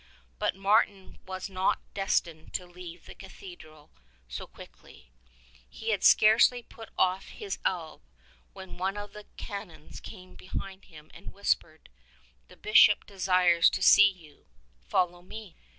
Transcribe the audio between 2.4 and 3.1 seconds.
to leave